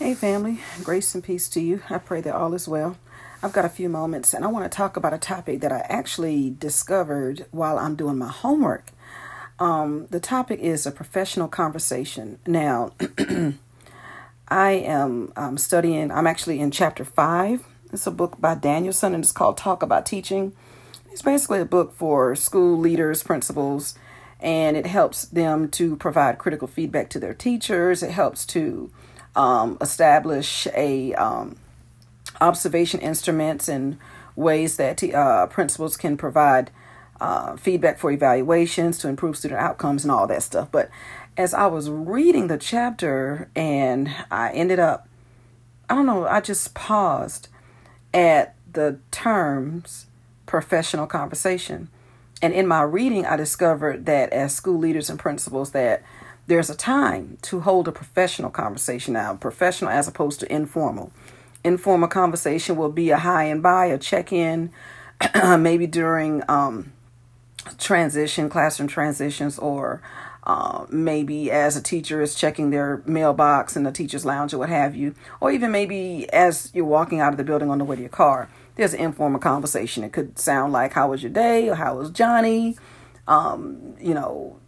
Hey, 0.00 0.14
family, 0.14 0.60
grace 0.82 1.14
and 1.14 1.22
peace 1.22 1.46
to 1.50 1.60
you. 1.60 1.82
I 1.90 1.98
pray 1.98 2.22
that 2.22 2.34
all 2.34 2.54
is 2.54 2.66
well. 2.66 2.96
I've 3.42 3.52
got 3.52 3.66
a 3.66 3.68
few 3.68 3.90
moments 3.90 4.32
and 4.32 4.46
I 4.46 4.48
want 4.48 4.64
to 4.64 4.74
talk 4.74 4.96
about 4.96 5.12
a 5.12 5.18
topic 5.18 5.60
that 5.60 5.72
I 5.72 5.84
actually 5.90 6.56
discovered 6.58 7.44
while 7.50 7.78
I'm 7.78 7.96
doing 7.96 8.16
my 8.16 8.28
homework. 8.28 8.92
Um, 9.58 10.06
the 10.06 10.18
topic 10.18 10.58
is 10.60 10.86
a 10.86 10.90
professional 10.90 11.48
conversation. 11.48 12.38
Now, 12.46 12.92
I 14.48 14.70
am 14.70 15.34
um, 15.36 15.58
studying, 15.58 16.10
I'm 16.10 16.26
actually 16.26 16.60
in 16.60 16.70
chapter 16.70 17.04
five. 17.04 17.66
It's 17.92 18.06
a 18.06 18.10
book 18.10 18.40
by 18.40 18.54
Danielson 18.54 19.14
and 19.14 19.22
it's 19.22 19.32
called 19.32 19.58
Talk 19.58 19.82
About 19.82 20.06
Teaching. 20.06 20.54
It's 21.12 21.20
basically 21.20 21.60
a 21.60 21.66
book 21.66 21.92
for 21.92 22.34
school 22.36 22.78
leaders, 22.78 23.22
principals, 23.22 23.98
and 24.40 24.78
it 24.78 24.86
helps 24.86 25.26
them 25.26 25.68
to 25.72 25.94
provide 25.96 26.38
critical 26.38 26.68
feedback 26.68 27.10
to 27.10 27.20
their 27.20 27.34
teachers. 27.34 28.02
It 28.02 28.12
helps 28.12 28.46
to 28.46 28.90
um, 29.36 29.78
establish 29.80 30.66
a 30.74 31.14
um, 31.14 31.56
observation 32.40 33.00
instruments 33.00 33.68
and 33.68 33.98
ways 34.36 34.76
that 34.76 35.02
uh, 35.02 35.46
principals 35.46 35.96
can 35.96 36.16
provide 36.16 36.70
uh, 37.20 37.56
feedback 37.56 37.98
for 37.98 38.10
evaluations 38.10 38.98
to 38.98 39.08
improve 39.08 39.36
student 39.36 39.60
outcomes 39.60 40.04
and 40.04 40.10
all 40.10 40.26
that 40.26 40.42
stuff. 40.42 40.68
But 40.70 40.90
as 41.36 41.52
I 41.54 41.66
was 41.66 41.90
reading 41.90 42.46
the 42.48 42.58
chapter 42.58 43.50
and 43.54 44.10
I 44.30 44.50
ended 44.50 44.78
up, 44.78 45.08
I 45.88 45.94
don't 45.94 46.06
know, 46.06 46.26
I 46.26 46.40
just 46.40 46.74
paused 46.74 47.48
at 48.14 48.54
the 48.72 48.98
terms 49.10 50.06
professional 50.46 51.06
conversation. 51.06 51.88
And 52.42 52.54
in 52.54 52.66
my 52.66 52.82
reading, 52.82 53.26
I 53.26 53.36
discovered 53.36 54.06
that 54.06 54.32
as 54.32 54.54
school 54.54 54.78
leaders 54.78 55.10
and 55.10 55.18
principals, 55.18 55.72
that 55.72 56.02
there's 56.50 56.68
a 56.68 56.74
time 56.74 57.38
to 57.42 57.60
hold 57.60 57.86
a 57.86 57.92
professional 57.92 58.50
conversation 58.50 59.14
now, 59.14 59.36
professional 59.36 59.88
as 59.88 60.08
opposed 60.08 60.40
to 60.40 60.52
informal. 60.52 61.12
Informal 61.62 62.08
conversation 62.08 62.74
will 62.74 62.90
be 62.90 63.10
a 63.10 63.18
hi 63.18 63.44
and 63.44 63.62
bye, 63.62 63.86
a 63.86 63.96
check 63.96 64.32
in, 64.32 64.72
maybe 65.58 65.86
during 65.86 66.42
um, 66.48 66.92
transition, 67.78 68.48
classroom 68.48 68.88
transitions, 68.88 69.60
or 69.60 70.02
uh, 70.42 70.86
maybe 70.90 71.52
as 71.52 71.76
a 71.76 71.82
teacher 71.82 72.20
is 72.20 72.34
checking 72.34 72.70
their 72.70 73.00
mailbox 73.06 73.76
in 73.76 73.84
the 73.84 73.92
teacher's 73.92 74.24
lounge 74.24 74.52
or 74.52 74.58
what 74.58 74.70
have 74.70 74.96
you, 74.96 75.14
or 75.40 75.52
even 75.52 75.70
maybe 75.70 76.28
as 76.32 76.72
you're 76.74 76.84
walking 76.84 77.20
out 77.20 77.32
of 77.32 77.36
the 77.36 77.44
building 77.44 77.70
on 77.70 77.78
the 77.78 77.84
way 77.84 77.94
to 77.94 78.02
your 78.02 78.08
car. 78.08 78.48
There's 78.74 78.92
an 78.92 78.98
informal 78.98 79.38
conversation. 79.38 80.02
It 80.02 80.12
could 80.12 80.36
sound 80.36 80.72
like, 80.72 80.94
How 80.94 81.10
was 81.10 81.22
your 81.22 81.30
day? 81.30 81.68
or 81.68 81.76
How 81.76 81.94
was 81.96 82.10
Johnny? 82.10 82.76
Um, 83.28 83.94
you 84.00 84.14
know, 84.14 84.58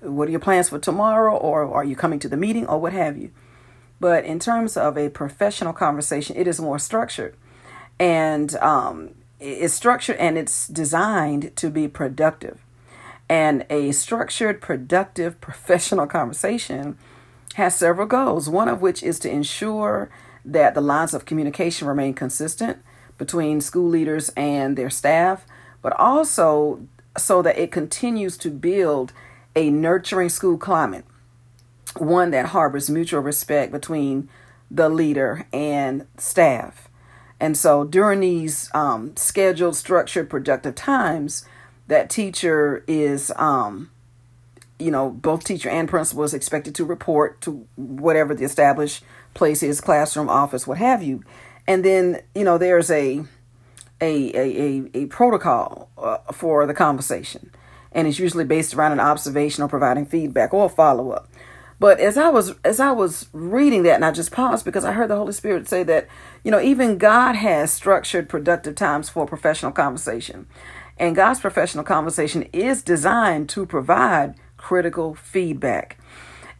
what 0.00 0.28
are 0.28 0.30
your 0.30 0.40
plans 0.40 0.68
for 0.68 0.78
tomorrow 0.78 1.36
or 1.36 1.72
are 1.72 1.84
you 1.84 1.96
coming 1.96 2.18
to 2.20 2.28
the 2.28 2.36
meeting 2.36 2.66
or 2.66 2.78
what 2.78 2.92
have 2.92 3.16
you. 3.16 3.30
But 3.98 4.24
in 4.24 4.38
terms 4.38 4.76
of 4.76 4.98
a 4.98 5.08
professional 5.08 5.72
conversation 5.72 6.36
it 6.36 6.46
is 6.46 6.60
more 6.60 6.78
structured. 6.78 7.34
And 7.98 8.54
um, 8.56 9.14
it's 9.40 9.74
structured 9.74 10.16
and 10.16 10.36
it's 10.36 10.68
designed 10.68 11.56
to 11.56 11.70
be 11.70 11.88
productive. 11.88 12.60
And 13.28 13.66
a 13.70 13.92
structured 13.92 14.60
productive 14.60 15.40
professional 15.40 16.06
conversation 16.06 16.98
has 17.54 17.74
several 17.74 18.06
goals 18.06 18.50
one 18.50 18.68
of 18.68 18.82
which 18.82 19.02
is 19.02 19.18
to 19.20 19.30
ensure 19.30 20.10
that 20.44 20.74
the 20.74 20.80
lines 20.80 21.14
of 21.14 21.24
communication 21.24 21.88
remain 21.88 22.12
consistent 22.12 22.78
between 23.16 23.62
school 23.62 23.88
leaders 23.88 24.28
and 24.36 24.76
their 24.76 24.90
staff 24.90 25.46
but 25.80 25.94
also 25.98 26.86
so 27.16 27.40
that 27.40 27.58
it 27.58 27.72
continues 27.72 28.36
to 28.36 28.50
build 28.50 29.12
a 29.56 29.70
nurturing 29.70 30.28
school 30.28 30.58
climate, 30.58 31.04
one 31.96 32.30
that 32.30 32.46
harbors 32.46 32.90
mutual 32.90 33.20
respect 33.20 33.72
between 33.72 34.28
the 34.70 34.88
leader 34.88 35.46
and 35.52 36.06
staff. 36.18 36.88
And 37.40 37.56
so 37.56 37.84
during 37.84 38.20
these 38.20 38.70
um, 38.74 39.16
scheduled, 39.16 39.76
structured, 39.76 40.30
productive 40.30 40.74
times, 40.74 41.46
that 41.88 42.10
teacher 42.10 42.84
is, 42.86 43.32
um, 43.36 43.90
you 44.78 44.90
know, 44.90 45.10
both 45.10 45.44
teacher 45.44 45.70
and 45.70 45.88
principal 45.88 46.24
is 46.24 46.34
expected 46.34 46.74
to 46.74 46.84
report 46.84 47.40
to 47.42 47.66
whatever 47.76 48.34
the 48.34 48.44
established 48.44 49.04
place 49.34 49.62
is, 49.62 49.80
classroom, 49.80 50.28
office, 50.28 50.66
what 50.66 50.78
have 50.78 51.02
you. 51.02 51.22
And 51.66 51.84
then, 51.84 52.20
you 52.34 52.44
know, 52.44 52.58
there's 52.58 52.90
a 52.90 53.24
a 54.00 54.34
a, 54.34 54.62
a, 54.62 54.90
a 54.94 55.06
protocol 55.06 55.90
uh, 55.96 56.18
for 56.32 56.66
the 56.66 56.74
conversation 56.74 57.50
and 57.96 58.06
it's 58.06 58.18
usually 58.18 58.44
based 58.44 58.74
around 58.74 58.92
an 58.92 59.00
observation 59.00 59.64
or 59.64 59.68
providing 59.68 60.04
feedback 60.04 60.52
or 60.52 60.68
follow 60.68 61.10
up. 61.10 61.28
But 61.80 61.98
as 61.98 62.16
I 62.16 62.28
was 62.28 62.54
as 62.62 62.78
I 62.78 62.92
was 62.92 63.28
reading 63.32 63.82
that, 63.82 63.96
and 63.96 64.04
I 64.04 64.10
just 64.12 64.30
paused 64.30 64.64
because 64.64 64.84
I 64.84 64.92
heard 64.92 65.08
the 65.08 65.16
Holy 65.16 65.32
Spirit 65.32 65.66
say 65.66 65.82
that, 65.84 66.06
you 66.44 66.50
know, 66.50 66.60
even 66.60 66.98
God 66.98 67.34
has 67.36 67.72
structured 67.72 68.28
productive 68.28 68.74
times 68.74 69.08
for 69.08 69.26
professional 69.26 69.72
conversation. 69.72 70.46
And 70.98 71.16
God's 71.16 71.40
professional 71.40 71.84
conversation 71.84 72.42
is 72.52 72.82
designed 72.82 73.48
to 73.50 73.66
provide 73.66 74.36
critical 74.56 75.14
feedback. 75.14 75.98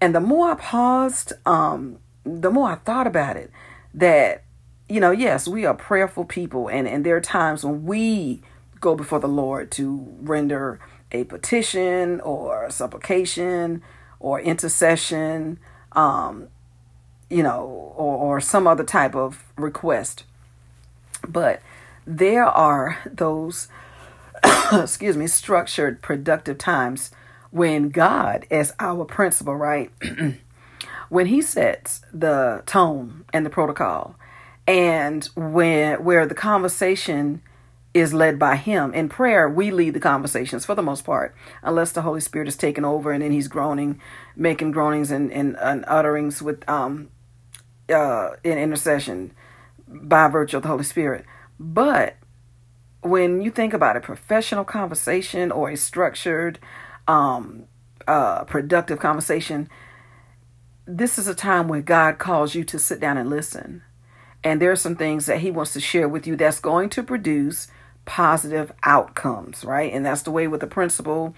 And 0.01 0.15
the 0.15 0.21
more 0.21 0.53
I 0.53 0.55
paused, 0.55 1.33
um, 1.47 1.99
the 2.25 2.51
more 2.51 2.71
I 2.71 2.75
thought 2.77 3.07
about 3.07 3.37
it, 3.37 3.51
that, 3.95 4.45
you 4.89 5.01
know, 5.01 5.11
yes, 5.11 5.49
we 5.49 5.65
are 5.65 5.73
prayerful 5.75 6.27
people, 6.27 6.69
and, 6.69 6.87
and 6.87 7.05
there 7.05 7.17
are 7.17 7.21
times 7.23 7.65
when 7.65 7.85
we 7.85 8.43
go 8.81 8.95
before 8.95 9.21
the 9.21 9.29
Lord 9.29 9.71
to 9.73 10.15
render 10.21 10.79
a 11.21 11.25
petition 11.25 12.21
or 12.21 12.71
supplication 12.71 13.83
or 14.21 14.41
intercession, 14.41 15.59
um, 15.93 16.49
you 17.31 17.43
know, 17.43 17.63
or, 17.97 18.17
or 18.17 18.41
some 18.41 18.67
other 18.67 18.85
type 18.85 19.15
of 19.15 19.45
request. 19.57 20.25
But 21.27 21.61
there 22.07 22.45
are 22.45 22.99
those, 23.11 23.69
excuse 24.73 25.17
me, 25.17 25.27
structured, 25.27 26.03
productive 26.03 26.59
times 26.59 27.11
when 27.51 27.89
God, 27.89 28.47
as 28.51 28.75
our 28.79 29.05
principal, 29.05 29.57
right, 29.57 29.91
when 31.09 31.27
He 31.27 31.41
sets 31.41 32.03
the 32.13 32.63
tone 32.67 33.25
and 33.33 33.45
the 33.47 33.51
protocol, 33.51 34.17
and 34.67 35.25
when 35.35 36.05
where 36.05 36.27
the 36.27 36.35
conversation 36.35 37.41
is 37.97 38.15
led 38.15 38.39
by 38.39 38.57
him. 38.57 38.93
In 38.95 39.09
prayer, 39.09 39.49
we 39.49 39.71
lead 39.71 39.95
the 39.95 40.01
conversations 40.01 40.65
for 40.65 40.75
the 40.75 40.83
most 40.83 41.05
part, 41.05 41.35
unless 41.63 41.93
the 41.93 42.03
Holy 42.03 42.21
Spirit 42.21 42.49
is 42.49 42.57
taken 42.57 42.85
over 42.85 43.13
and 43.13 43.23
then 43.23 43.33
he's 43.33 43.49
groaning, 43.49 44.01
making 44.35 44.73
groanings 44.73 45.11
and, 45.11 45.33
and, 45.33 45.57
and 45.61 45.85
utterings 45.89 46.43
with 46.43 46.69
um 46.69 47.11
uh 47.89 48.31
in 48.43 48.59
intercession 48.59 49.33
by 49.89 50.29
virtue 50.29 50.57
of 50.57 50.63
the 50.63 50.69
Holy 50.69 50.85
Spirit. 50.85 51.25
But 51.59 52.17
when 53.03 53.41
you 53.41 53.51
think 53.51 53.73
about 53.73 53.97
a 53.97 54.01
professional 54.01 54.65
conversation 54.65 55.53
or 55.53 55.71
a 55.71 55.77
structured, 55.77 56.59
um, 57.07 57.67
uh, 58.07 58.45
productive 58.45 58.99
conversation, 58.99 59.69
this 60.87 61.19
is 61.19 61.27
a 61.29 61.35
time 61.35 61.69
when 61.69 61.83
God 61.83 62.19
calls 62.19 62.55
you 62.55 62.65
to 62.65 62.79
sit 62.79 63.01
down 63.01 63.17
and 63.17 63.31
listen. 63.31 63.83
And 64.45 64.61
there 64.61 64.71
are 64.71 64.77
some 64.77 64.97
things 64.97 65.27
that 65.27 65.41
He 65.41 65.51
wants 65.51 65.73
to 65.73 65.81
share 65.81 66.09
with 66.09 66.27
you 66.27 66.37
that's 66.37 66.61
going 66.61 66.89
to 66.91 67.03
produce 67.03 67.69
positive 68.07 68.73
outcomes, 68.85 69.65
right? 69.65 69.93
And 69.93 70.07
that's 70.07 70.23
the 70.23 70.31
way 70.31 70.49
with 70.49 70.61
the 70.61 70.67
principal 70.67 71.35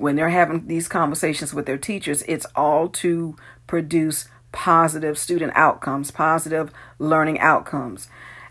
when 0.00 0.16
they're 0.16 0.30
having 0.30 0.66
these 0.66 0.88
conversations 0.88 1.52
with 1.52 1.66
their 1.66 1.76
teachers, 1.76 2.22
it's 2.26 2.46
all 2.56 2.88
to 2.88 3.36
produce 3.66 4.28
positive 4.50 5.18
student 5.18 5.52
outcomes, 5.54 6.10
positive 6.10 6.72
learning 6.98 7.38
outcomes. 7.38 8.08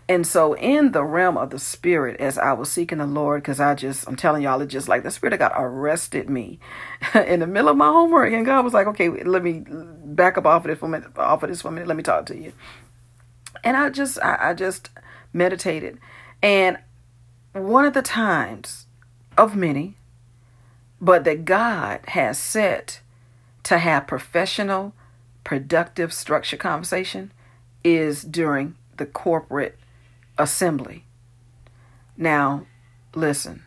And 0.08 0.26
so, 0.26 0.54
in 0.54 0.92
the 0.92 1.04
realm 1.04 1.36
of 1.36 1.50
the 1.50 1.58
spirit, 1.58 2.20
as 2.20 2.38
I 2.38 2.52
was 2.52 2.70
seeking 2.70 2.98
the 2.98 3.06
Lord, 3.06 3.42
because 3.42 3.60
I 3.60 3.74
just, 3.74 4.08
I'm 4.08 4.16
telling 4.16 4.42
y'all, 4.42 4.60
it 4.60 4.66
just 4.66 4.88
like 4.88 5.02
the 5.02 5.10
spirit 5.10 5.34
of 5.34 5.38
God 5.40 5.52
arrested 5.54 6.30
me 6.30 6.58
in 7.14 7.40
the 7.40 7.46
middle 7.46 7.68
of 7.68 7.76
my 7.76 7.86
homework, 7.88 8.32
and 8.32 8.46
God 8.46 8.64
was 8.64 8.74
like, 8.74 8.88
"Okay, 8.88 9.08
let 9.08 9.42
me 9.42 9.64
back 9.68 10.36
up 10.36 10.46
off 10.46 10.64
of 10.64 10.68
this 10.68 10.78
for 10.78 10.86
a 10.86 10.88
minute, 10.88 11.16
off 11.16 11.42
of 11.42 11.48
this 11.48 11.62
for 11.62 11.68
a 11.68 11.72
minute. 11.72 11.86
Let 11.86 11.96
me 11.96 12.02
talk 12.02 12.26
to 12.26 12.36
you." 12.36 12.52
And 13.62 13.76
I 13.76 13.90
just, 13.90 14.18
I, 14.20 14.50
I 14.50 14.54
just 14.54 14.90
meditated, 15.32 15.98
and 16.42 16.78
one 17.52 17.84
of 17.84 17.94
the 17.94 18.02
times 18.02 18.86
of 19.36 19.56
many, 19.56 19.96
but 21.00 21.24
that 21.24 21.44
God 21.44 22.00
has 22.08 22.38
set 22.38 23.00
to 23.64 23.78
have 23.78 24.06
professional, 24.06 24.92
productive, 25.44 26.12
structured 26.12 26.60
conversation 26.60 27.32
is 27.82 28.22
during 28.22 28.76
the 28.96 29.06
corporate 29.06 29.78
assembly. 30.38 31.04
Now, 32.16 32.66
listen, 33.14 33.62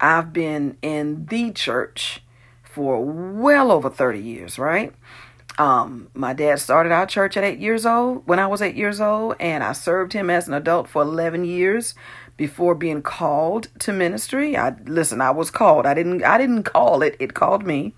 I've 0.00 0.32
been 0.32 0.76
in 0.82 1.26
the 1.26 1.50
church 1.52 2.22
for 2.62 3.04
well 3.04 3.70
over 3.70 3.90
30 3.90 4.20
years, 4.20 4.58
right? 4.58 4.94
Um, 5.58 6.08
my 6.14 6.32
dad 6.34 6.60
started 6.60 6.92
our 6.92 7.06
church 7.06 7.36
at 7.36 7.44
eight 7.44 7.58
years 7.60 7.86
old 7.86 8.26
when 8.26 8.38
I 8.38 8.46
was 8.46 8.62
eight 8.62 8.76
years 8.76 9.00
old, 9.00 9.36
and 9.40 9.62
I 9.64 9.72
served 9.72 10.12
him 10.14 10.30
as 10.30 10.48
an 10.48 10.54
adult 10.54 10.88
for 10.88 11.02
11 11.02 11.44
years 11.44 11.94
before 12.36 12.74
being 12.74 13.02
called 13.02 13.68
to 13.80 13.92
ministry. 13.92 14.56
I 14.56 14.74
listen, 14.86 15.20
I 15.20 15.30
was 15.32 15.50
called. 15.50 15.86
I 15.86 15.94
didn't 15.94 16.24
I 16.24 16.38
didn't 16.38 16.64
call 16.64 17.02
it. 17.02 17.16
It 17.20 17.34
called 17.34 17.64
me. 17.66 17.94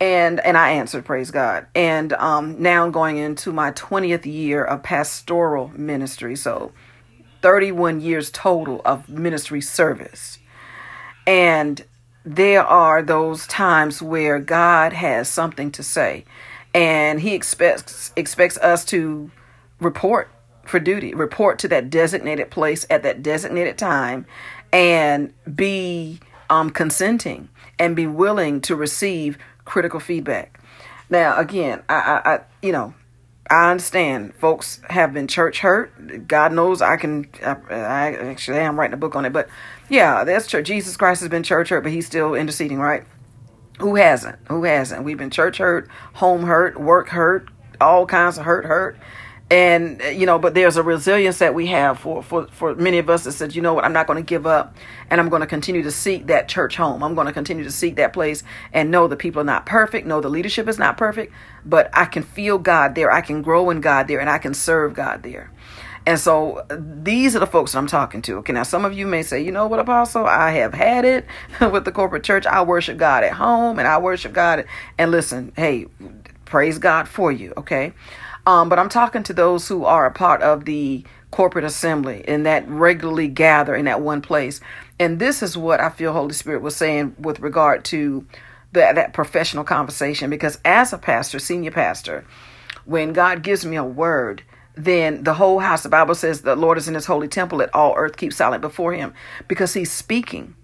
and 0.00 0.40
and 0.40 0.58
I 0.58 0.72
answered, 0.72 1.04
praise 1.04 1.30
God. 1.30 1.66
And 1.74 2.12
um, 2.14 2.60
now 2.62 2.84
I'm 2.84 2.92
going 2.92 3.18
into 3.18 3.52
my 3.52 3.72
20th 3.72 4.26
year 4.26 4.64
of 4.64 4.82
pastoral 4.82 5.70
ministry, 5.76 6.36
so 6.36 6.72
31 7.42 8.00
years 8.00 8.30
total 8.30 8.82
of 8.84 9.08
ministry 9.08 9.60
service. 9.60 10.38
And 11.26 11.84
there 12.24 12.64
are 12.64 13.02
those 13.02 13.46
times 13.46 14.02
where 14.02 14.38
God 14.40 14.92
has 14.94 15.28
something 15.28 15.70
to 15.72 15.82
say, 15.82 16.24
and 16.74 17.20
He 17.20 17.34
expects 17.34 18.12
expects 18.16 18.58
us 18.58 18.84
to 18.86 19.30
report 19.80 20.28
for 20.66 20.80
duty, 20.80 21.14
report 21.14 21.58
to 21.60 21.68
that 21.68 21.90
designated 21.90 22.50
place 22.50 22.86
at 22.90 23.02
that 23.04 23.22
designated 23.22 23.78
time, 23.78 24.26
and 24.72 25.32
be 25.54 26.20
um, 26.50 26.70
consenting 26.70 27.48
and 27.78 27.94
be 27.96 28.06
willing 28.06 28.60
to 28.62 28.76
receive 28.76 29.38
critical 29.64 30.00
feedback. 30.00 30.60
Now, 31.10 31.38
again, 31.38 31.82
I, 31.88 31.94
I, 31.94 32.34
I, 32.34 32.40
you 32.62 32.72
know, 32.72 32.94
I 33.50 33.70
understand 33.70 34.34
folks 34.34 34.80
have 34.88 35.12
been 35.12 35.28
church 35.28 35.60
hurt. 35.60 36.26
God 36.26 36.52
knows 36.52 36.80
I 36.80 36.96
can. 36.96 37.28
I, 37.44 37.56
I 37.70 38.12
actually 38.14 38.58
am 38.58 38.78
writing 38.78 38.94
a 38.94 38.98
book 38.98 39.14
on 39.14 39.24
it, 39.24 39.32
but 39.32 39.48
yeah, 39.88 40.24
that's 40.24 40.46
true. 40.46 40.62
Jesus 40.62 40.96
Christ 40.96 41.20
has 41.20 41.28
been 41.28 41.42
church 41.42 41.68
hurt, 41.68 41.82
but 41.82 41.92
He's 41.92 42.06
still 42.06 42.34
interceding, 42.34 42.78
right? 42.78 43.04
Who 43.80 43.96
hasn't? 43.96 44.38
Who 44.48 44.64
hasn't? 44.64 45.04
We've 45.04 45.18
been 45.18 45.30
church 45.30 45.58
hurt, 45.58 45.88
home 46.14 46.44
hurt, 46.44 46.80
work 46.80 47.08
hurt, 47.08 47.48
all 47.80 48.06
kinds 48.06 48.38
of 48.38 48.44
hurt, 48.44 48.64
hurt 48.64 48.96
and 49.54 50.02
uh, 50.02 50.06
you 50.06 50.26
know 50.26 50.36
but 50.36 50.54
there's 50.54 50.76
a 50.76 50.82
resilience 50.82 51.38
that 51.38 51.54
we 51.54 51.68
have 51.68 51.98
for 52.00 52.24
for 52.24 52.48
for 52.48 52.74
many 52.74 52.98
of 52.98 53.08
us 53.08 53.22
that 53.22 53.30
said 53.32 53.54
you 53.54 53.62
know 53.62 53.72
what 53.72 53.84
i'm 53.84 53.92
not 53.92 54.08
going 54.08 54.16
to 54.16 54.28
give 54.28 54.48
up 54.48 54.76
and 55.10 55.20
i'm 55.20 55.28
going 55.28 55.40
to 55.42 55.46
continue 55.46 55.82
to 55.82 55.92
seek 55.92 56.26
that 56.26 56.48
church 56.48 56.76
home 56.76 57.04
i'm 57.04 57.14
going 57.14 57.28
to 57.28 57.32
continue 57.32 57.62
to 57.62 57.70
seek 57.70 57.94
that 57.94 58.12
place 58.12 58.42
and 58.72 58.90
know 58.90 59.06
the 59.06 59.16
people 59.16 59.40
are 59.40 59.44
not 59.44 59.64
perfect 59.64 60.08
know 60.08 60.20
the 60.20 60.28
leadership 60.28 60.66
is 60.68 60.76
not 60.78 60.96
perfect 60.96 61.32
but 61.64 61.88
i 61.92 62.04
can 62.04 62.24
feel 62.24 62.58
god 62.58 62.96
there 62.96 63.12
i 63.12 63.20
can 63.20 63.42
grow 63.42 63.70
in 63.70 63.80
god 63.80 64.08
there 64.08 64.18
and 64.18 64.28
i 64.28 64.38
can 64.38 64.54
serve 64.54 64.92
god 64.92 65.22
there 65.22 65.52
and 66.06 66.20
so 66.20 66.66
these 66.70 67.34
are 67.34 67.38
the 67.38 67.46
folks 67.46 67.72
that 67.72 67.78
I'm 67.78 67.86
talking 67.86 68.20
to. 68.22 68.36
Okay, 68.38 68.52
now 68.52 68.62
some 68.62 68.84
of 68.84 68.92
you 68.92 69.06
may 69.06 69.22
say, 69.22 69.42
you 69.42 69.50
know 69.50 69.66
what, 69.66 69.80
Apostle, 69.80 70.26
I 70.26 70.50
have 70.50 70.74
had 70.74 71.06
it 71.06 71.26
with 71.72 71.86
the 71.86 71.92
corporate 71.92 72.24
church. 72.24 72.44
I 72.46 72.62
worship 72.62 72.98
God 72.98 73.24
at 73.24 73.32
home 73.32 73.78
and 73.78 73.88
I 73.88 73.98
worship 73.98 74.34
God. 74.34 74.66
And 74.98 75.10
listen, 75.10 75.54
hey, 75.56 75.86
praise 76.44 76.78
God 76.78 77.08
for 77.08 77.32
you. 77.32 77.54
Okay. 77.56 77.94
Um, 78.46 78.68
but 78.68 78.78
I'm 78.78 78.88
talking 78.88 79.22
to 79.24 79.32
those 79.32 79.68
who 79.68 79.84
are 79.84 80.06
a 80.06 80.12
part 80.12 80.42
of 80.42 80.64
the 80.64 81.04
corporate 81.30 81.64
assembly 81.64 82.24
and 82.28 82.46
that 82.46 82.68
regularly 82.68 83.26
gather 83.26 83.74
in 83.74 83.86
that 83.86 84.00
one 84.00 84.20
place. 84.20 84.60
And 84.98 85.18
this 85.18 85.42
is 85.42 85.56
what 85.56 85.80
I 85.80 85.88
feel 85.88 86.12
Holy 86.12 86.34
Spirit 86.34 86.62
was 86.62 86.76
saying 86.76 87.16
with 87.18 87.40
regard 87.40 87.84
to 87.86 88.26
that, 88.72 88.94
that 88.94 89.14
professional 89.14 89.64
conversation. 89.64 90.30
Because 90.30 90.58
as 90.64 90.92
a 90.92 90.98
pastor, 90.98 91.38
senior 91.38 91.70
pastor, 91.70 92.24
when 92.84 93.12
God 93.12 93.42
gives 93.42 93.64
me 93.64 93.76
a 93.76 93.84
word, 93.84 94.42
then 94.76 95.24
the 95.24 95.34
whole 95.34 95.60
house, 95.60 95.82
the 95.82 95.88
Bible 95.88 96.14
says 96.14 96.42
the 96.42 96.56
Lord 96.56 96.78
is 96.78 96.88
in 96.88 96.94
his 96.94 97.06
holy 97.06 97.28
temple, 97.28 97.58
let 97.58 97.74
all 97.74 97.94
earth 97.96 98.16
keep 98.16 98.32
silent 98.32 98.60
before 98.60 98.92
him 98.92 99.14
because 99.48 99.74
he's 99.74 99.90
speaking. 99.90 100.54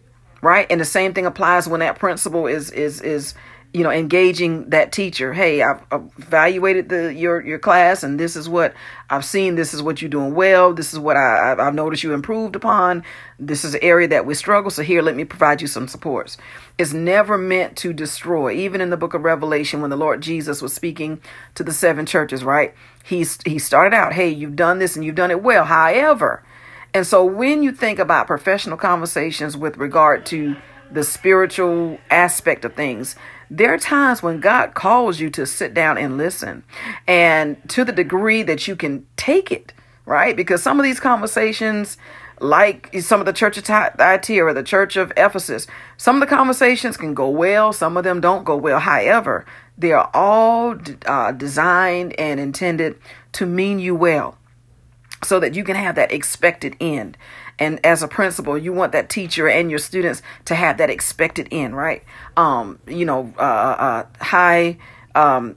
Right. 0.42 0.66
And 0.70 0.80
the 0.80 0.86
same 0.86 1.12
thing 1.12 1.26
applies 1.26 1.68
when 1.68 1.80
that 1.80 1.98
principal 1.98 2.46
is 2.46 2.70
is 2.70 3.02
is 3.02 3.34
you 3.72 3.84
know 3.84 3.90
engaging 3.90 4.68
that 4.70 4.90
teacher. 4.90 5.32
Hey 5.32 5.62
i've 5.62 5.82
evaluated 5.92 6.88
the 6.88 7.14
your 7.14 7.40
your 7.40 7.58
class 7.58 8.02
and 8.02 8.18
this 8.18 8.34
is 8.34 8.48
what 8.48 8.74
i've 9.08 9.24
seen. 9.24 9.54
This 9.54 9.72
is 9.72 9.82
what 9.82 10.02
you're 10.02 10.08
doing 10.08 10.34
well. 10.34 10.74
This 10.74 10.92
is 10.92 10.98
what 10.98 11.16
I, 11.16 11.54
i've 11.58 11.74
noticed 11.74 12.02
you 12.02 12.12
improved 12.12 12.56
upon. 12.56 13.04
This 13.38 13.64
is 13.64 13.74
an 13.74 13.82
area 13.82 14.08
that 14.08 14.26
we 14.26 14.34
struggle 14.34 14.70
so 14.70 14.82
here 14.82 15.02
let 15.02 15.14
me 15.14 15.24
provide 15.24 15.60
you 15.60 15.68
some 15.68 15.86
supports. 15.86 16.36
It's 16.78 16.92
never 16.92 17.38
meant 17.38 17.76
to 17.78 17.92
destroy. 17.92 18.54
Even 18.54 18.80
in 18.80 18.90
the 18.90 18.96
book 18.96 19.14
of 19.14 19.22
revelation 19.22 19.80
when 19.80 19.90
the 19.90 19.96
lord 19.96 20.20
jesus 20.20 20.60
was 20.60 20.72
speaking 20.72 21.20
to 21.54 21.62
the 21.62 21.72
seven 21.72 22.06
churches 22.06 22.42
right 22.42 22.74
he's 23.04 23.38
he 23.46 23.58
started 23.58 23.94
out 23.94 24.14
hey 24.14 24.28
you've 24.28 24.56
done 24.56 24.80
this 24.80 24.96
and 24.96 25.04
you've 25.04 25.14
done 25.14 25.30
it 25.30 25.42
well. 25.42 25.64
However 25.64 26.42
and 26.92 27.06
so 27.06 27.24
when 27.24 27.62
you 27.62 27.70
think 27.70 28.00
about 28.00 28.26
professional 28.26 28.76
conversations 28.76 29.56
with 29.56 29.76
regard 29.76 30.26
to 30.26 30.56
the 30.90 31.04
spiritual 31.04 31.98
aspect 32.10 32.64
of 32.64 32.74
things 32.74 33.14
there 33.50 33.74
are 33.74 33.78
times 33.78 34.22
when 34.22 34.40
God 34.40 34.74
calls 34.74 35.18
you 35.18 35.28
to 35.30 35.44
sit 35.44 35.74
down 35.74 35.98
and 35.98 36.16
listen, 36.16 36.62
and 37.06 37.56
to 37.70 37.84
the 37.84 37.92
degree 37.92 38.42
that 38.44 38.68
you 38.68 38.76
can 38.76 39.06
take 39.16 39.50
it, 39.50 39.72
right? 40.06 40.36
Because 40.36 40.62
some 40.62 40.78
of 40.78 40.84
these 40.84 41.00
conversations, 41.00 41.98
like 42.40 42.94
some 43.00 43.20
of 43.20 43.26
the 43.26 43.32
church 43.32 43.58
of 43.58 43.64
Thyatira 43.64 44.50
or 44.50 44.54
the 44.54 44.62
church 44.62 44.96
of 44.96 45.12
Ephesus, 45.16 45.66
some 45.96 46.16
of 46.16 46.20
the 46.20 46.34
conversations 46.34 46.96
can 46.96 47.12
go 47.12 47.28
well, 47.28 47.72
some 47.72 47.96
of 47.96 48.04
them 48.04 48.20
don't 48.20 48.44
go 48.44 48.56
well. 48.56 48.78
However, 48.78 49.44
they 49.76 49.92
are 49.92 50.10
all 50.14 50.76
uh, 51.06 51.32
designed 51.32 52.18
and 52.18 52.38
intended 52.38 52.98
to 53.32 53.46
mean 53.46 53.78
you 53.78 53.94
well 53.94 54.36
so 55.22 55.40
that 55.40 55.54
you 55.54 55.64
can 55.64 55.76
have 55.76 55.96
that 55.96 56.12
expected 56.12 56.76
end. 56.80 57.16
And 57.60 57.84
as 57.84 58.02
a 58.02 58.08
principal, 58.08 58.56
you 58.56 58.72
want 58.72 58.92
that 58.92 59.10
teacher 59.10 59.46
and 59.48 59.70
your 59.70 59.78
students 59.78 60.22
to 60.46 60.54
have 60.54 60.78
that 60.78 60.88
expected 60.88 61.48
end, 61.52 61.76
right? 61.76 62.02
Um, 62.36 62.78
you 62.88 63.04
know, 63.04 63.32
uh, 63.38 63.42
uh, 63.42 64.06
high 64.20 64.78
um, 65.14 65.56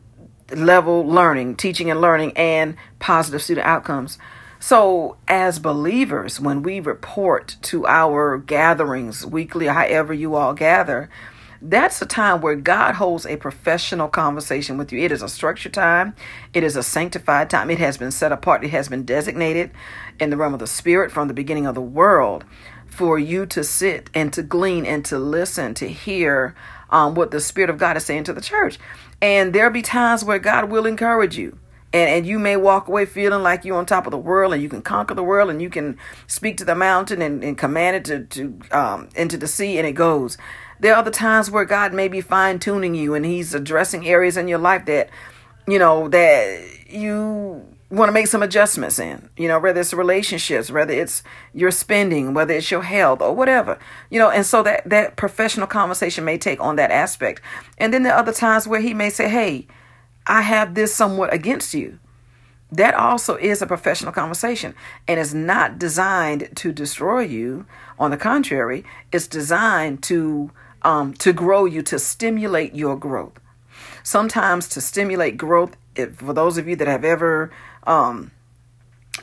level 0.54 1.08
learning, 1.08 1.56
teaching 1.56 1.90
and 1.90 2.02
learning, 2.02 2.34
and 2.36 2.76
positive 3.00 3.42
student 3.42 3.66
outcomes. 3.66 4.18
So, 4.60 5.18
as 5.28 5.60
believers, 5.60 6.40
when 6.40 6.62
we 6.64 6.80
report 6.80 7.58
to 7.64 7.86
our 7.86 8.38
gatherings 8.38 9.26
weekly, 9.26 9.68
however 9.68 10.14
you 10.14 10.36
all 10.36 10.54
gather, 10.54 11.10
that's 11.70 12.02
a 12.02 12.06
time 12.06 12.42
where 12.42 12.56
God 12.56 12.96
holds 12.96 13.26
a 13.26 13.38
professional 13.38 14.08
conversation 14.08 14.78
with 14.78 14.92
you. 14.92 15.00
It 15.00 15.12
is 15.12 15.22
a 15.22 15.30
structured 15.30 15.74
time, 15.74 16.16
it 16.54 16.64
is 16.64 16.76
a 16.76 16.84
sanctified 16.84 17.50
time. 17.50 17.70
It 17.70 17.80
has 17.80 17.98
been 17.98 18.12
set 18.12 18.32
apart, 18.32 18.64
it 18.64 18.70
has 18.72 18.90
been 18.90 19.04
designated 19.04 19.72
in 20.20 20.30
the 20.30 20.38
realm 20.38 20.54
of 20.54 20.60
the 20.60 20.68
spirit 20.68 21.12
from 21.12 21.28
the 21.28 21.34
beginning 21.34 21.66
of 21.66 21.76
the 21.76 21.82
world 21.82 22.46
for 22.94 23.18
you 23.18 23.46
to 23.48 23.64
sit 23.64 24.10
and 24.14 24.32
to 24.34 24.44
glean 24.44 24.86
and 24.86 25.04
to 25.06 25.18
listen, 25.18 25.74
to 25.74 25.88
hear 25.88 26.56
um, 26.92 27.16
what 27.16 27.32
the 27.32 27.42
Spirit 27.42 27.72
of 27.72 27.80
God 27.80 27.98
is 27.98 28.06
saying 28.06 28.26
to 28.26 28.34
the 28.34 28.42
church. 28.42 28.78
And 29.20 29.52
there'll 29.52 29.74
be 29.74 29.82
times 29.82 30.24
where 30.24 30.38
God 30.38 30.70
will 30.70 30.86
encourage 30.86 31.36
you. 31.36 31.58
And, 31.92 32.10
and 32.10 32.28
you 32.28 32.38
may 32.38 32.56
walk 32.56 32.88
away 32.88 33.06
feeling 33.06 33.42
like 33.42 33.66
you're 33.66 33.78
on 33.78 33.88
top 33.88 34.06
of 34.06 34.12
the 34.12 34.18
world 34.18 34.54
and 34.54 34.62
you 34.62 34.70
can 34.70 34.84
conquer 34.84 35.16
the 35.16 35.24
world 35.24 35.50
and 35.50 35.62
you 35.62 35.72
can 35.72 35.98
speak 36.28 36.58
to 36.58 36.66
the 36.66 36.76
mountain 36.76 37.22
and, 37.22 37.44
and 37.44 37.58
command 37.58 37.96
it 37.96 38.06
to, 38.06 38.26
to 38.26 38.78
um, 38.78 39.10
into 39.16 39.38
the 39.38 39.48
sea 39.48 39.80
and 39.80 39.88
it 39.88 39.94
goes. 39.94 40.38
There 40.84 40.94
are 40.94 40.98
other 40.98 41.12
times 41.12 41.50
where 41.50 41.64
God 41.64 41.94
may 41.94 42.10
be 42.10 42.20
fine 42.20 42.60
tuning 42.60 42.94
you 42.94 43.14
and 43.14 43.26
He's 43.26 43.54
addressing 43.54 44.06
areas 44.06 44.36
in 44.36 44.50
your 44.50 44.58
life 44.58 44.86
that, 44.88 45.10
you 45.66 45.80
know, 45.80 46.10
that 46.10 46.90
you 46.90 47.66
want 47.90 48.10
to 48.10 48.12
make 48.12 48.28
some 48.28 48.44
adjustments 48.44 49.00
in, 49.00 49.30
you 49.38 49.48
know, 49.48 49.60
whether 49.60 49.80
it's 49.80 49.94
relationships, 49.94 50.70
whether 50.70 50.92
it's 50.92 51.24
your 51.54 51.72
spending, 51.72 52.34
whether 52.34 52.54
it's 52.54 52.70
your 52.70 52.82
health 52.82 53.22
or 53.22 53.34
whatever, 53.34 53.80
you 54.10 54.20
know, 54.20 54.30
and 54.30 54.46
so 54.46 54.62
that, 54.62 54.84
that 54.90 55.16
professional 55.16 55.68
conversation 55.68 56.26
may 56.26 56.38
take 56.38 56.60
on 56.60 56.76
that 56.76 56.92
aspect. 56.92 57.42
And 57.78 57.94
then 57.94 58.04
there 58.04 58.12
are 58.12 58.20
other 58.20 58.34
times 58.34 58.68
where 58.68 58.82
he 58.82 58.94
may 58.94 59.10
say, 59.10 59.30
Hey, 59.30 59.68
I 60.28 60.42
have 60.42 60.76
this 60.76 60.94
somewhat 60.94 61.34
against 61.34 61.74
you. 61.74 61.98
That 62.74 62.94
also 62.94 63.38
is 63.38 63.62
a 63.62 63.68
professional 63.68 64.12
conversation 64.12 64.76
and 65.08 65.18
is 65.18 65.34
not 65.34 65.80
designed 65.80 66.50
to 66.56 66.74
destroy 66.74 67.22
you. 67.22 67.68
On 67.98 68.12
the 68.12 68.18
contrary, 68.18 68.84
it's 69.14 69.28
designed 69.28 70.04
to 70.04 70.52
um, 70.84 71.14
to 71.16 71.34
grow 71.34 71.66
you, 71.66 71.82
to 71.84 72.00
stimulate 72.00 72.76
your 72.76 72.98
growth. 72.98 73.40
Sometimes 74.04 74.68
to 74.70 74.82
stimulate 74.82 75.38
growth, 75.38 75.78
if, 75.96 76.16
for 76.16 76.34
those 76.34 76.58
of 76.58 76.68
you 76.68 76.76
that 76.76 76.88
have 76.88 77.06
ever 77.06 77.52
um, 77.88 78.32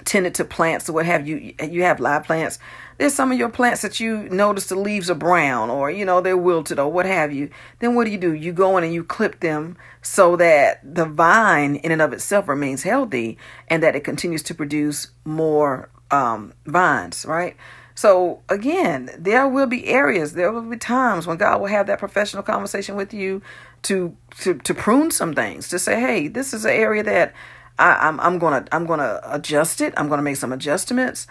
tended 0.04 0.34
to 0.36 0.44
plants 0.44 0.88
or 0.88 0.92
what 0.92 1.06
have 1.06 1.26
you, 1.26 1.54
you 1.62 1.82
have 1.82 2.00
live 2.00 2.24
plants. 2.24 2.58
There's 2.98 3.14
some 3.14 3.32
of 3.32 3.38
your 3.38 3.48
plants 3.48 3.82
that 3.82 3.98
you 3.98 4.28
notice 4.28 4.66
the 4.66 4.78
leaves 4.78 5.10
are 5.10 5.14
brown 5.14 5.70
or, 5.70 5.90
you 5.90 6.04
know, 6.04 6.20
they're 6.20 6.36
wilted 6.36 6.78
or 6.78 6.92
what 6.92 7.06
have 7.06 7.32
you. 7.32 7.50
Then 7.78 7.94
what 7.94 8.04
do 8.04 8.10
you 8.10 8.18
do? 8.18 8.34
You 8.34 8.52
go 8.52 8.76
in 8.76 8.84
and 8.84 8.92
you 8.92 9.04
clip 9.04 9.40
them 9.40 9.76
so 10.02 10.36
that 10.36 10.80
the 10.82 11.06
vine 11.06 11.76
in 11.76 11.92
and 11.92 12.02
of 12.02 12.12
itself 12.12 12.46
remains 12.46 12.82
healthy 12.82 13.38
and 13.68 13.82
that 13.82 13.96
it 13.96 14.04
continues 14.04 14.42
to 14.44 14.54
produce 14.54 15.08
more 15.24 15.88
um, 16.10 16.52
vines, 16.66 17.24
right? 17.24 17.56
So 17.94 18.40
again, 18.48 19.10
there 19.18 19.48
will 19.48 19.66
be 19.66 19.86
areas, 19.86 20.32
there 20.32 20.52
will 20.52 20.62
be 20.62 20.76
times 20.76 21.26
when 21.26 21.36
God 21.36 21.60
will 21.60 21.68
have 21.68 21.86
that 21.86 21.98
professional 21.98 22.42
conversation 22.42 22.96
with 22.96 23.12
you 23.12 23.42
to 23.82 24.16
to 24.40 24.54
to 24.54 24.74
prune 24.74 25.10
some 25.10 25.34
things, 25.34 25.68
to 25.68 25.78
say, 25.78 26.00
hey, 26.00 26.28
this 26.28 26.54
is 26.54 26.64
an 26.64 26.72
area 26.72 27.02
that 27.02 27.34
I, 27.78 28.08
am 28.08 28.20
I'm, 28.20 28.34
I'm 28.34 28.38
gonna 28.38 28.66
I'm 28.72 28.86
gonna 28.86 29.20
adjust 29.24 29.80
it. 29.80 29.94
I'm 29.96 30.08
gonna 30.08 30.22
make 30.22 30.36
some 30.36 30.52
adjustments. 30.52 31.26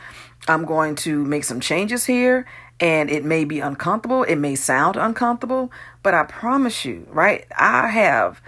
I'm 0.47 0.65
going 0.65 0.95
to 0.95 1.23
make 1.23 1.43
some 1.43 1.59
changes 1.59 2.05
here, 2.05 2.45
and 2.79 3.09
it 3.09 3.23
may 3.23 3.45
be 3.45 3.59
uncomfortable. 3.59 4.23
It 4.23 4.37
may 4.37 4.55
sound 4.55 4.95
uncomfortable, 4.95 5.71
but 6.01 6.13
I 6.13 6.23
promise 6.23 6.85
you, 6.85 7.07
right? 7.11 7.45
I 7.57 7.87
have 7.89 8.41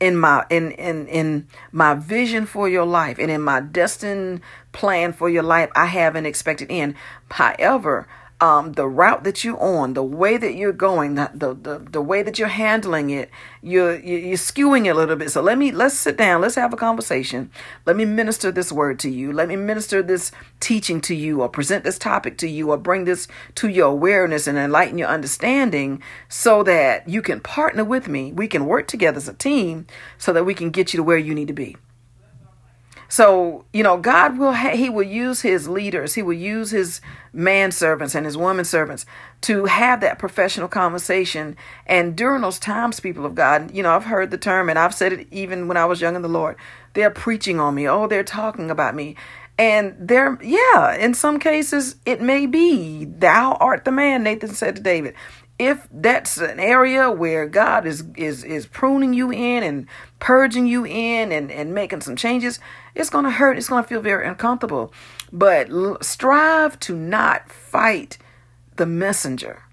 in 0.00 0.16
my 0.16 0.46
in 0.50 0.72
in 0.72 1.06
in 1.08 1.46
my 1.72 1.94
vision 1.94 2.46
for 2.46 2.68
your 2.68 2.86
life 2.86 3.18
and 3.18 3.30
in 3.30 3.42
my 3.42 3.60
destined 3.60 4.40
plan 4.72 5.12
for 5.12 5.28
your 5.28 5.42
life, 5.42 5.70
I 5.74 5.86
have 5.86 6.16
an 6.16 6.26
expected 6.26 6.70
end. 6.70 6.94
However, 7.30 8.06
um, 8.40 8.72
the 8.72 8.88
route 8.88 9.24
that 9.24 9.44
you're 9.44 9.60
on, 9.60 9.92
the 9.92 10.02
way 10.02 10.38
that 10.38 10.54
you're 10.54 10.72
going, 10.72 11.14
the, 11.14 11.30
the, 11.34 11.54
the, 11.54 11.78
the 11.78 12.00
way 12.00 12.22
that 12.22 12.38
you're 12.38 12.48
handling 12.48 13.10
it, 13.10 13.30
you're, 13.60 13.98
you're 14.00 14.38
skewing 14.38 14.86
it 14.86 14.90
a 14.90 14.94
little 14.94 15.16
bit. 15.16 15.30
So 15.30 15.42
let 15.42 15.58
me, 15.58 15.70
let's 15.70 15.94
sit 15.94 16.16
down. 16.16 16.40
Let's 16.40 16.54
have 16.54 16.72
a 16.72 16.76
conversation. 16.76 17.50
Let 17.84 17.96
me 17.96 18.06
minister 18.06 18.50
this 18.50 18.72
word 18.72 18.98
to 19.00 19.10
you. 19.10 19.30
Let 19.32 19.48
me 19.48 19.56
minister 19.56 20.02
this 20.02 20.32
teaching 20.58 21.02
to 21.02 21.14
you 21.14 21.42
or 21.42 21.50
present 21.50 21.84
this 21.84 21.98
topic 21.98 22.38
to 22.38 22.48
you 22.48 22.70
or 22.70 22.78
bring 22.78 23.04
this 23.04 23.28
to 23.56 23.68
your 23.68 23.88
awareness 23.88 24.46
and 24.46 24.56
enlighten 24.56 24.96
your 24.96 25.08
understanding 25.08 26.02
so 26.30 26.62
that 26.62 27.06
you 27.06 27.20
can 27.20 27.40
partner 27.40 27.84
with 27.84 28.08
me. 28.08 28.32
We 28.32 28.48
can 28.48 28.64
work 28.64 28.88
together 28.88 29.18
as 29.18 29.28
a 29.28 29.34
team 29.34 29.86
so 30.16 30.32
that 30.32 30.44
we 30.44 30.54
can 30.54 30.70
get 30.70 30.94
you 30.94 30.96
to 30.96 31.04
where 31.04 31.18
you 31.18 31.34
need 31.34 31.48
to 31.48 31.54
be. 31.54 31.76
So, 33.10 33.64
you 33.72 33.82
know, 33.82 33.96
God 33.96 34.38
will, 34.38 34.52
ha- 34.52 34.76
he 34.76 34.88
will 34.88 35.02
use 35.02 35.42
his 35.42 35.68
leaders, 35.68 36.14
he 36.14 36.22
will 36.22 36.32
use 36.32 36.70
his 36.70 37.00
man 37.32 37.72
servants 37.72 38.14
and 38.14 38.24
his 38.24 38.36
woman 38.36 38.64
servants 38.64 39.04
to 39.42 39.64
have 39.64 40.00
that 40.00 40.20
professional 40.20 40.68
conversation. 40.68 41.56
And 41.86 42.16
during 42.16 42.42
those 42.42 42.60
times, 42.60 43.00
people 43.00 43.26
of 43.26 43.34
God, 43.34 43.74
you 43.74 43.82
know, 43.82 43.90
I've 43.90 44.04
heard 44.04 44.30
the 44.30 44.38
term 44.38 44.70
and 44.70 44.78
I've 44.78 44.94
said 44.94 45.12
it 45.12 45.26
even 45.32 45.66
when 45.66 45.76
I 45.76 45.86
was 45.86 46.00
young 46.00 46.14
in 46.14 46.22
the 46.22 46.28
Lord. 46.28 46.56
They're 46.94 47.10
preaching 47.10 47.58
on 47.58 47.74
me. 47.74 47.88
Oh, 47.88 48.06
they're 48.06 48.22
talking 48.22 48.70
about 48.70 48.94
me. 48.94 49.16
And 49.58 49.96
there, 49.98 50.38
yeah, 50.40 50.94
in 50.94 51.12
some 51.12 51.40
cases, 51.40 51.96
it 52.06 52.22
may 52.22 52.46
be, 52.46 53.04
Thou 53.04 53.54
art 53.54 53.84
the 53.84 53.92
man, 53.92 54.22
Nathan 54.22 54.50
said 54.50 54.76
to 54.76 54.82
David 54.82 55.14
if 55.60 55.86
that's 55.92 56.38
an 56.38 56.58
area 56.58 57.10
where 57.10 57.46
God 57.46 57.86
is 57.86 58.02
is 58.16 58.42
is 58.44 58.66
pruning 58.66 59.12
you 59.12 59.30
in 59.30 59.62
and 59.62 59.86
purging 60.18 60.66
you 60.66 60.86
in 60.86 61.30
and 61.30 61.52
and 61.52 61.74
making 61.74 62.00
some 62.00 62.16
changes, 62.16 62.58
it's 62.94 63.10
going 63.10 63.26
to 63.26 63.30
hurt. 63.30 63.58
It's 63.58 63.68
going 63.68 63.84
to 63.84 63.88
feel 63.88 64.00
very 64.00 64.26
uncomfortable. 64.26 64.90
But 65.30 65.68
strive 66.02 66.80
to 66.80 66.96
not 66.96 67.52
fight 67.52 68.16
the 68.76 68.86
messenger. 68.86 69.64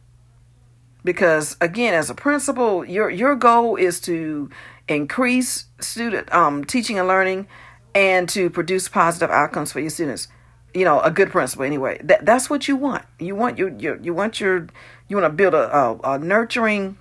Because 1.05 1.55
again, 1.61 1.93
as 1.93 2.09
a 2.09 2.15
principal, 2.15 2.83
your 2.83 3.09
your 3.09 3.35
goal 3.35 3.77
is 3.77 4.01
to 4.01 4.49
increase 4.89 5.67
student 5.79 6.31
um, 6.33 6.65
teaching 6.65 6.99
and 6.99 7.07
learning 7.07 7.47
and 7.95 8.27
to 8.29 8.49
produce 8.49 8.89
positive 8.89 9.29
outcomes 9.29 9.71
for 9.71 9.79
your 9.79 9.89
students 9.89 10.27
you 10.73 10.85
know 10.85 10.99
a 11.01 11.11
good 11.11 11.31
principal 11.31 11.65
anyway. 11.65 11.99
That 12.03 12.25
that's 12.25 12.49
what 12.49 12.67
you 12.67 12.75
want. 12.75 13.05
You 13.19 13.35
want 13.35 13.57
your, 13.57 13.69
your 13.69 13.97
you 13.97 14.13
want 14.13 14.39
your 14.39 14.67
you 15.07 15.17
want 15.17 15.31
to 15.31 15.35
build 15.35 15.53
a, 15.53 15.75
a, 15.75 15.99
a 16.15 16.19
nurturing 16.19 16.97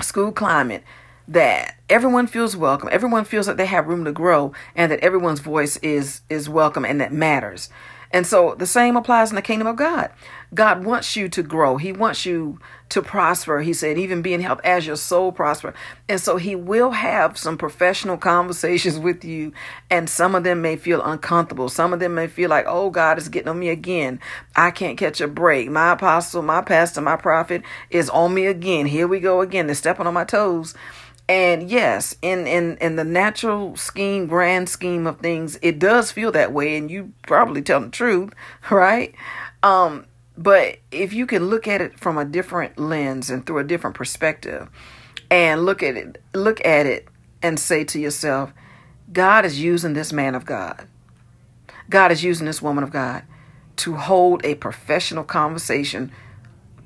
school 0.00 0.32
climate 0.32 0.82
that 1.28 1.76
everyone 1.88 2.26
feels 2.26 2.56
welcome 2.56 2.88
everyone 2.90 3.24
feels 3.24 3.46
that 3.46 3.56
they 3.56 3.66
have 3.66 3.86
room 3.86 4.04
to 4.04 4.10
grow 4.10 4.52
and 4.74 4.90
that 4.90 4.98
everyone's 5.00 5.40
voice 5.40 5.76
is 5.78 6.22
is 6.28 6.48
welcome 6.48 6.84
and 6.84 7.00
that 7.00 7.12
matters 7.12 7.68
and 8.12 8.26
so 8.26 8.54
the 8.58 8.66
same 8.66 8.96
applies 8.96 9.30
in 9.30 9.36
the 9.36 9.42
kingdom 9.42 9.68
of 9.68 9.76
God. 9.76 10.10
God 10.52 10.84
wants 10.84 11.14
you 11.14 11.28
to 11.28 11.42
grow. 11.44 11.76
He 11.76 11.92
wants 11.92 12.26
you 12.26 12.58
to 12.88 13.02
prosper. 13.02 13.60
He 13.60 13.72
said, 13.72 13.98
even 13.98 14.20
be 14.20 14.34
in 14.34 14.40
health 14.40 14.60
as 14.64 14.84
your 14.84 14.96
soul 14.96 15.30
prosper. 15.30 15.72
And 16.08 16.20
so 16.20 16.36
he 16.36 16.56
will 16.56 16.90
have 16.90 17.38
some 17.38 17.56
professional 17.56 18.16
conversations 18.18 18.98
with 18.98 19.24
you. 19.24 19.52
And 19.90 20.10
some 20.10 20.34
of 20.34 20.42
them 20.42 20.60
may 20.60 20.74
feel 20.74 21.00
uncomfortable. 21.02 21.68
Some 21.68 21.92
of 21.92 22.00
them 22.00 22.16
may 22.16 22.26
feel 22.26 22.50
like, 22.50 22.64
oh, 22.66 22.90
God 22.90 23.16
is 23.16 23.28
getting 23.28 23.48
on 23.48 23.60
me 23.60 23.68
again. 23.68 24.18
I 24.56 24.72
can't 24.72 24.98
catch 24.98 25.20
a 25.20 25.28
break. 25.28 25.70
My 25.70 25.92
apostle, 25.92 26.42
my 26.42 26.62
pastor, 26.62 27.00
my 27.00 27.16
prophet 27.16 27.62
is 27.90 28.10
on 28.10 28.34
me 28.34 28.46
again. 28.46 28.86
Here 28.86 29.06
we 29.06 29.20
go 29.20 29.40
again. 29.40 29.66
They're 29.66 29.76
stepping 29.76 30.08
on 30.08 30.14
my 30.14 30.24
toes. 30.24 30.74
And 31.30 31.70
yes, 31.70 32.16
in, 32.22 32.48
in, 32.48 32.76
in 32.78 32.96
the 32.96 33.04
natural 33.04 33.76
scheme, 33.76 34.26
grand 34.26 34.68
scheme 34.68 35.06
of 35.06 35.20
things, 35.20 35.60
it 35.62 35.78
does 35.78 36.10
feel 36.10 36.32
that 36.32 36.52
way, 36.52 36.76
and 36.76 36.90
you 36.90 37.12
probably 37.22 37.62
tell 37.62 37.80
the 37.80 37.88
truth, 37.88 38.32
right? 38.70 39.14
Um, 39.62 40.06
but 40.36 40.78
if 40.90 41.12
you 41.12 41.26
can 41.26 41.44
look 41.44 41.68
at 41.68 41.80
it 41.80 42.00
from 42.00 42.18
a 42.18 42.24
different 42.24 42.80
lens 42.80 43.30
and 43.30 43.46
through 43.46 43.58
a 43.58 43.64
different 43.64 43.94
perspective, 43.94 44.68
and 45.30 45.64
look 45.64 45.84
at 45.84 45.96
it, 45.96 46.20
look 46.34 46.66
at 46.66 46.86
it, 46.86 47.06
and 47.40 47.60
say 47.60 47.84
to 47.84 48.00
yourself, 48.00 48.52
God 49.12 49.44
is 49.44 49.62
using 49.62 49.92
this 49.92 50.12
man 50.12 50.34
of 50.34 50.44
God. 50.44 50.88
God 51.88 52.10
is 52.10 52.24
using 52.24 52.46
this 52.46 52.60
woman 52.60 52.82
of 52.82 52.90
God 52.90 53.22
to 53.76 53.94
hold 53.94 54.44
a 54.44 54.56
professional 54.56 55.22
conversation 55.22 56.10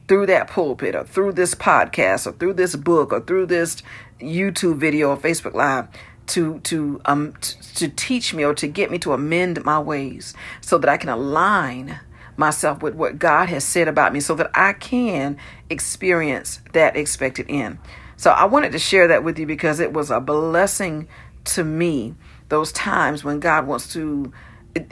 through 0.09 0.27
that 0.27 0.49
pulpit 0.49 0.95
or 0.95 1.05
through 1.05 1.33
this 1.33 1.55
podcast 1.55 2.27
or 2.27 2.33
through 2.33 2.55
this 2.55 2.77
book 2.77 3.13
or 3.13 3.21
through 3.21 3.47
this 3.47 3.83
YouTube 4.21 4.77
video 4.77 5.11
or 5.11 5.17
Facebook 5.17 5.55
Live 5.55 5.89
to 6.27 6.59
to 6.61 7.01
um 7.05 7.35
t- 7.41 7.57
to 7.75 7.89
teach 7.89 8.33
me 8.33 8.45
or 8.45 8.55
to 8.55 8.67
get 8.67 8.91
me 8.91 8.99
to 8.99 9.13
amend 9.13 9.63
my 9.65 9.79
ways 9.79 10.35
so 10.61 10.79
that 10.79 10.89
I 10.89 10.97
can 10.97 11.11
align 11.11 11.99
myself 12.37 12.83
with 12.83 12.95
what 12.95 13.19
God 13.19 13.49
has 13.49 13.65
said 13.65 13.89
about 13.89 14.13
me 14.13 14.21
so 14.21 14.35
that 14.35 14.51
I 14.55 14.73
can 14.73 15.37
experience 15.71 16.61
that 16.73 16.97
expected 16.97 17.47
end. 17.49 17.79
So 18.17 18.31
I 18.31 18.45
wanted 18.45 18.73
to 18.73 18.79
share 18.79 19.09
that 19.09 19.23
with 19.23 19.39
you 19.39 19.47
because 19.47 19.81
it 19.81 19.93
was 19.93 20.11
a 20.11 20.21
blessing 20.21 21.09
to 21.45 21.65
me 21.65 22.15
those 22.49 22.73
times 22.73 23.23
when 23.23 23.41
God 23.41 23.67
wants 23.67 23.93
to 23.93 24.33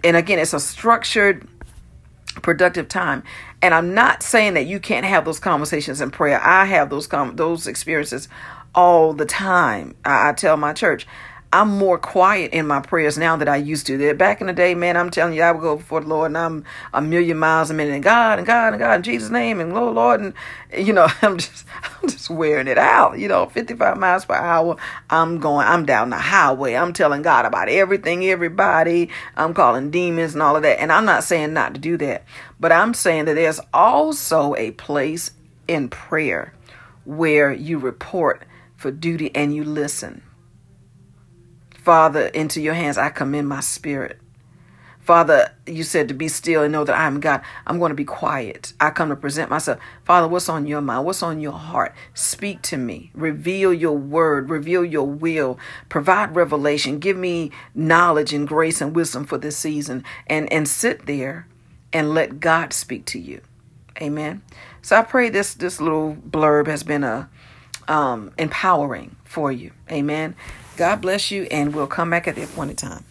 and 0.04 0.16
again 0.16 0.38
it's 0.38 0.52
a 0.52 0.60
structured 0.60 1.48
productive 2.40 2.88
time. 2.88 3.22
And 3.60 3.74
I'm 3.74 3.94
not 3.94 4.22
saying 4.22 4.54
that 4.54 4.66
you 4.66 4.80
can't 4.80 5.06
have 5.06 5.24
those 5.24 5.38
conversations 5.38 6.00
in 6.00 6.10
prayer. 6.10 6.40
I 6.42 6.64
have 6.66 6.90
those 6.90 7.06
com- 7.06 7.36
those 7.36 7.66
experiences 7.66 8.28
all 8.74 9.12
the 9.12 9.26
time. 9.26 9.94
I, 10.04 10.30
I 10.30 10.32
tell 10.32 10.56
my 10.56 10.72
church, 10.72 11.06
I'm 11.54 11.68
more 11.68 11.98
quiet 11.98 12.52
in 12.52 12.66
my 12.66 12.80
prayers 12.80 13.18
now 13.18 13.36
than 13.36 13.46
I 13.46 13.56
used 13.56 13.86
to. 13.88 14.14
Back 14.14 14.40
in 14.40 14.46
the 14.46 14.54
day, 14.54 14.74
man, 14.74 14.96
I'm 14.96 15.10
telling 15.10 15.34
you, 15.34 15.42
I 15.42 15.52
would 15.52 15.60
go 15.60 15.76
before 15.76 16.00
the 16.00 16.08
Lord 16.08 16.30
and 16.30 16.38
I'm 16.38 16.64
a 16.94 17.02
million 17.02 17.36
miles 17.36 17.70
a 17.70 17.74
minute 17.74 17.92
and 17.92 18.02
God 18.02 18.38
and 18.38 18.46
God 18.46 18.72
and 18.72 18.78
God 18.78 18.94
in 18.94 19.02
Jesus' 19.02 19.28
name 19.28 19.60
and 19.60 19.74
Lord, 19.74 19.94
Lord, 19.94 20.20
and 20.22 20.34
you 20.74 20.94
know, 20.94 21.08
I'm 21.22 21.36
just 21.36 21.66
I'm 22.02 22.08
just 22.08 22.30
wearing 22.30 22.68
it 22.68 22.78
out. 22.78 23.18
You 23.18 23.28
know, 23.28 23.46
55 23.50 23.98
miles 23.98 24.24
per 24.24 24.34
hour. 24.34 24.76
I'm 25.10 25.40
going, 25.40 25.66
I'm 25.66 25.84
down 25.84 26.08
the 26.08 26.16
highway. 26.16 26.74
I'm 26.74 26.94
telling 26.94 27.20
God 27.20 27.44
about 27.44 27.68
everything, 27.68 28.24
everybody. 28.24 29.10
I'm 29.36 29.52
calling 29.52 29.90
demons 29.90 30.32
and 30.32 30.42
all 30.42 30.56
of 30.56 30.62
that. 30.62 30.80
And 30.80 30.90
I'm 30.90 31.04
not 31.04 31.22
saying 31.22 31.52
not 31.52 31.74
to 31.74 31.80
do 31.80 31.98
that, 31.98 32.24
but 32.60 32.72
I'm 32.72 32.94
saying 32.94 33.26
that 33.26 33.34
there's 33.34 33.60
also 33.74 34.54
a 34.54 34.70
place 34.70 35.32
in 35.68 35.90
prayer 35.90 36.54
where 37.04 37.52
you 37.52 37.78
report 37.78 38.44
for 38.74 38.90
duty 38.90 39.30
and 39.34 39.54
you 39.54 39.64
listen 39.64 40.22
Father, 41.82 42.26
into 42.26 42.60
your 42.60 42.74
hands 42.74 42.96
I 42.96 43.10
commend 43.10 43.48
my 43.48 43.60
spirit. 43.60 44.18
Father, 45.00 45.52
you 45.66 45.82
said 45.82 46.06
to 46.08 46.14
be 46.14 46.28
still 46.28 46.62
and 46.62 46.70
know 46.70 46.84
that 46.84 46.96
I 46.96 47.08
am 47.08 47.18
God. 47.18 47.40
I'm 47.66 47.80
going 47.80 47.90
to 47.90 47.96
be 47.96 48.04
quiet. 48.04 48.72
I 48.78 48.90
come 48.90 49.08
to 49.08 49.16
present 49.16 49.50
myself. 49.50 49.80
Father, 50.04 50.28
what's 50.28 50.48
on 50.48 50.64
your 50.64 50.80
mind? 50.80 51.04
What's 51.04 51.24
on 51.24 51.40
your 51.40 51.54
heart? 51.54 51.92
Speak 52.14 52.62
to 52.62 52.76
me. 52.76 53.10
Reveal 53.14 53.74
your 53.74 53.98
word. 53.98 54.48
Reveal 54.48 54.84
your 54.84 55.08
will. 55.08 55.58
Provide 55.88 56.36
revelation. 56.36 57.00
Give 57.00 57.16
me 57.16 57.50
knowledge 57.74 58.32
and 58.32 58.46
grace 58.46 58.80
and 58.80 58.94
wisdom 58.94 59.24
for 59.24 59.38
this 59.38 59.56
season. 59.56 60.04
And, 60.28 60.50
and 60.52 60.68
sit 60.68 61.06
there 61.06 61.48
and 61.92 62.14
let 62.14 62.38
God 62.38 62.72
speak 62.72 63.04
to 63.06 63.18
you. 63.18 63.40
Amen. 64.00 64.42
So 64.82 64.94
I 64.94 65.02
pray 65.02 65.30
this, 65.30 65.54
this 65.54 65.80
little 65.80 66.14
blurb 66.14 66.68
has 66.68 66.84
been 66.84 67.02
a 67.02 67.28
um, 67.88 68.32
empowering 68.38 69.16
for 69.24 69.50
you. 69.50 69.72
Amen. 69.90 70.36
God 70.76 71.00
bless 71.02 71.30
you, 71.30 71.44
and 71.44 71.74
we'll 71.74 71.86
come 71.86 72.10
back 72.10 72.26
at 72.26 72.34
the 72.34 72.42
appointed 72.42 72.78
time. 72.78 73.04